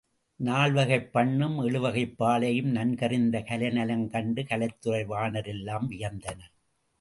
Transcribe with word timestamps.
நால்வகைப் 0.39 1.11
பண்ணும் 1.11 1.59
எழுவகைப் 1.59 2.17
பாலையும் 2.17 2.75
நன்கறிந்த 2.75 3.39
கலைநலங் 3.39 4.07
கண்டு 4.07 4.41
கலைத்துறை 4.41 5.05
வாணரெல்லாரும் 5.05 5.89
வியந்தனர். 5.89 6.53